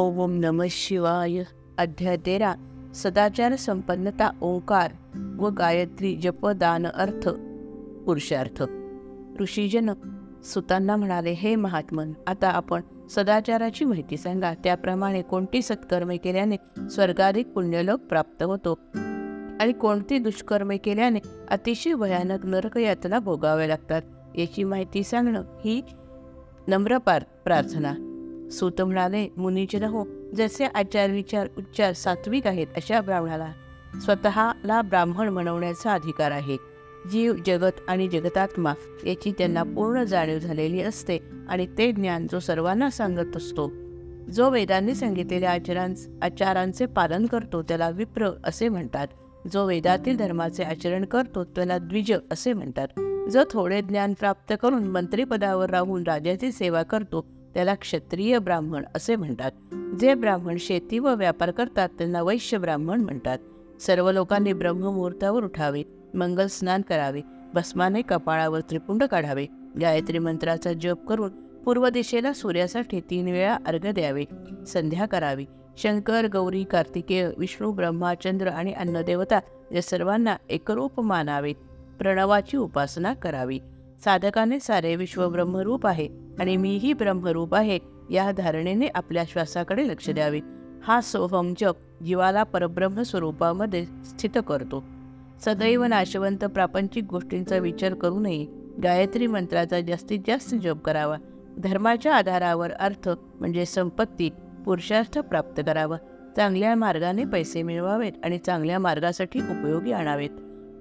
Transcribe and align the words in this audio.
ओम 0.00 0.32
नम 0.32 0.62
शिवाय 0.70 1.42
अध्याय 1.78 2.16
तेरा 2.16 2.54
सदाचार 2.94 3.56
संपन्नता 3.56 4.30
ओंकार 4.40 4.90
व 5.38 5.48
गायत्री 5.48 6.16
जप 6.16 6.48
दान 6.48 6.86
अर्थ 6.86 7.28
पुरुषार्थ 8.06 8.62
ऋषीजन 9.40 9.90
सुतांना 10.44 10.96
म्हणाले 10.96 11.30
हे 11.30 11.56
महात्मन 11.56 12.12
आता 12.26 12.48
आपण 12.48 12.80
सदाचाराची 13.10 13.84
माहिती 13.84 14.16
सांगा. 14.16 14.54
त्याप्रमाणे 14.54 15.22
कोणती 15.22 15.62
सत्कर्मे 15.62 16.16
केल्याने 16.16 16.88
स्वर्गाधिक 16.88 17.48
पुण्यलोक 17.48 18.00
प्राप्त 18.00 18.42
होतो? 18.42 18.78
आणि 19.60 19.72
कोणती 19.72 20.18
दुष्कर्मे 20.18 20.76
केल्याने 20.76 21.18
अतिशय 21.50 21.94
भयानक 21.94 22.46
नरक 22.46 22.76
यातना 22.76 23.18
भोगाव्या 23.18 23.66
लागतात? 23.66 24.02
याची 24.38 24.64
माहिती 24.64 25.02
सांगणं 25.02 25.42
ही 25.64 25.82
नम्र 26.68 26.98
पार 26.98 27.24
प्रार्थना 27.44 28.09
सूत 28.50 28.82
म्हणाले 28.82 29.28
मुनीजन 29.36 29.82
हो 29.82 30.04
जसे 30.34 30.64
आचार 30.64 31.10
विचार 31.10 31.48
उच्चार 31.58 31.92
सात्विक 31.92 32.46
आहेत 32.46 32.66
अशा 32.76 33.00
ब्राह्मणाला 33.00 33.52
स्वतःला 34.04 34.82
ब्राह्मण 34.82 35.28
म्हणवण्याचा 35.28 35.92
अधिकार 35.92 36.30
आहे. 36.30 36.56
जीव 37.12 37.34
जगत 37.46 37.80
आणि 37.88 38.08
जगतात्मा 38.08 38.74
याची 39.06 39.32
त्यांना 39.38 39.62
पूर्ण 39.62 40.04
जाणीव 40.04 40.38
झालेली 40.38 40.82
असते 40.82 41.18
आणि 41.48 41.66
ते 41.78 41.92
ज्ञान 41.92 42.26
जो 42.32 42.38
सर्वांना 42.38 42.90
सांगत 42.90 43.36
असतो. 43.36 43.72
जो 44.32 44.50
वेदांनी 44.50 44.94
सांगितलेल्या 44.94 45.52
आचरां 45.52 45.94
आचारांचे 46.22 46.86
पालन 46.86 47.26
करतो 47.26 47.62
त्याला 47.62 47.90
विप्र 47.90 48.30
असे 48.44 48.68
म्हणतात. 48.68 49.06
जो 49.52 49.66
वेदातील 49.66 50.16
धर्माचे 50.16 50.62
आचरण 50.62 51.04
करतो 51.04 51.44
त्याला 51.44 51.78
द्विज 51.78 52.12
असे 52.30 52.52
म्हणतात. 52.52 52.88
जो 53.30 53.40
थोडे 53.50 53.80
ज्ञान 53.80 54.14
प्राप्त 54.14 54.52
करून 54.62 54.84
मंत्रिपदावर 54.84 55.70
राहून 55.70 56.02
राजाची 56.02 56.52
सेवा 56.52 56.82
करतो 56.82 57.26
त्याला 57.54 57.74
क्षत्रिय 57.74 58.38
ब्राह्मण 58.38 58.84
असे 58.94 59.16
म्हणतात. 59.16 59.52
जे 60.00 60.14
ब्राह्मण 60.14 60.56
शेती 60.58 60.98
व 60.98 61.14
व्यापार 61.14 61.50
करतात 61.50 61.88
त्यांना 61.88 62.22
वैश्य 62.22 62.58
ब्राह्मण 62.58 63.00
म्हणतात. 63.00 63.38
सर्व 63.80 64.10
लोकांनी 64.10 64.52
ब्रह्ममुहूर्तावर 64.52 65.44
उठावे 65.44 65.82
मंगल 66.14 66.46
स्नान 66.46 66.82
करावे 66.82 67.20
भस्माने 67.54 68.02
कपाळावर 68.02 68.60
त्रिपुंड 68.60 69.04
काढावे 69.04 69.46
गायत्री 69.80 70.18
मंत्राचा 70.18 70.72
जप 70.72 71.06
करून 71.08 71.30
पूर्व 71.64 71.88
दिशेला 71.88 72.32
सूर्यासाठी 72.32 73.00
तीन 73.00 73.28
वेळा 73.28 73.56
अर्घ 73.66 73.86
द्यावे 73.86 74.24
संध्या 74.66 75.06
करावी. 75.06 75.46
शंकर 75.76 76.26
गौरी 76.32 76.64
कार्तिकेय 76.64 77.30
विष्णू 77.38 77.72
ब्रह्मा 77.72 78.14
चंद्र 78.14 78.48
आणि 78.48 78.72
अन्नदेवता 78.72 79.40
या 79.72 79.82
सर्वांना 79.82 80.36
एकरूप 80.50 81.00
मानावे. 81.00 81.52
प्रणवाची 81.98 82.56
उपासना 82.56 83.14
करावी. 83.14 83.58
साधकाने 84.04 84.60
सारे 84.60 84.96
विश्व 84.96 85.28
ब्रह्मरूप 85.28 85.86
आहे 85.86 86.08
आणि 86.38 86.56
मीही 86.56 86.92
ब्रह्मरूप 86.92 87.54
आहे 87.54 87.78
या 88.10 88.30
धारणेने 88.32 88.86
आपल्या 88.86 89.24
श्वासाकडे 89.28 89.88
लक्ष 89.88 90.10
द्यावे. 90.10 90.40
हा 90.82 91.00
सोहम 91.00 91.54
जप 91.60 91.76
जीवाला 92.04 92.42
परब्रह्म 92.42 93.02
स्वरूपामध्ये 93.02 93.84
स्थित 93.84 94.38
करतो. 94.46 94.84
सदैव 95.44 95.84
नाशवंत 95.84 96.44
प्रापंचिक 96.44 97.04
गोष्टींचा 97.04 97.56
विचार 97.56 97.94
करू 97.94 98.20
नये. 98.20 98.46
गायत्री 98.82 99.26
मंत्राचा 99.26 99.80
जास्तीत 99.80 100.20
जास्त 100.26 100.54
जप 100.54 100.78
करावा. 100.84 101.16
धर्माच्या 101.58 102.14
आधारावर 102.14 102.70
अर्थ 102.70 103.08
म्हणजे 103.40 103.64
संपत्ती 103.64 104.30
पुरुषार्थ 104.64 105.18
प्राप्त 105.18 105.62
करावा. 105.66 105.96
चांगल्या 106.36 106.74
मार्गाने 106.74 107.24
पैसे 107.24 107.62
मिळवावेत 107.62 108.12
आणि 108.24 108.38
चांगल्या 108.38 108.78
मार्गासाठी 108.78 109.40
उपयोगी 109.40 109.92
आणावेत. 109.92 110.30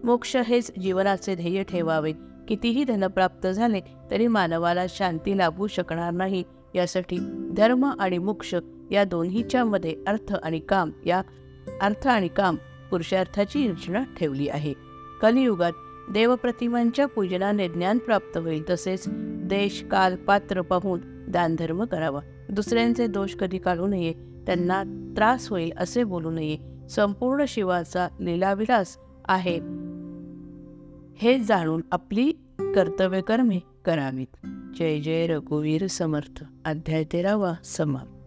मोक्ष 0.04 0.36
हेच 0.38 0.72
जीवनाचे 0.80 1.36
ध्येय 1.36 1.64
ठेवावेत 1.64 2.16
कितीही 2.50 2.84
धन 2.84 3.08
प्राप्त 3.08 3.48
झाले 3.48 3.82
तरी 4.12 4.28
मानवाला 4.28 4.86
शांती 4.90 5.38
लाभू 5.38 5.68
शकणार 5.68 6.12
नाही. 6.12 6.44
यासाठी 6.76 7.18
धर्म 7.58 7.86
आणि 8.00 8.18
मोक्ष 8.18 8.56
या 8.92 9.04
दोन्हीच्या 9.04 9.66
मध्ये 9.66 9.96
अर्थ 10.08 10.36
आणि 10.44 10.60
काम 10.60 10.92
या 11.06 11.22
अर्थ 11.82 12.08
आणि 12.08 12.28
काम 12.28 12.56
पुरुषार्थाची 12.92 13.66
योजना 13.66 14.04
ठेवली 14.20 14.50
आहे. 14.50 14.74
कलियुगात 15.22 15.72
देवप्रतिमांच्या 16.12 17.06
पूजनाने 17.06 17.68
ज्ञान 17.68 17.98
प्राप्त 17.98 18.38
होईल 18.38 18.64
तसेच 18.70 19.04
देश 19.48 19.86
काल 19.92 20.16
पात्र 20.16 20.62
पाहून 20.62 21.00
दानधर्म 21.28 21.84
करावा. 21.84 22.20
दुसऱ्यांचे 22.50 23.08
दोष 23.08 23.36
कधी 23.36 23.58
काढू 23.58 23.88
नये 23.88 24.14
त्यांना 24.48 24.84
त्रास 25.18 25.50
होईल 25.50 25.72
असे 25.78 26.04
बोलू 26.04 26.32
नये. 26.32 26.58
संपूर्ण 26.90 27.44
शिवाचा 27.48 28.08
लिलाविलास 28.20 28.98
आहे. 29.26 29.60
हे 31.22 31.40
जाणून 31.40 31.82
आपली 31.92 32.32
कर्तव्यकर्मे 32.62 33.60
करावीत. 33.86 34.48
जय 34.78 35.00
जय 35.00 35.28
रघुवीर 35.28 35.88
समर्थ. 35.88 36.44
अध्याय 36.66 37.04
तेरावा 37.04 37.54
समाप्त. 37.64 38.19